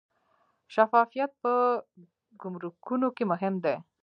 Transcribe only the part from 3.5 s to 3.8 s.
دی